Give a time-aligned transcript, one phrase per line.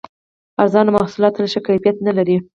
[0.61, 2.37] ارزانه محصولات تل ښه کیفیت نه لري.